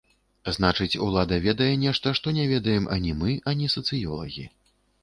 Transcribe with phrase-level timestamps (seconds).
[0.55, 4.53] Значыць, улада ведае нешта, што не ведаем ані мы, ані сацыёлагі.